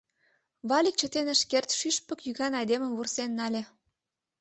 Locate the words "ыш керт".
1.33-1.69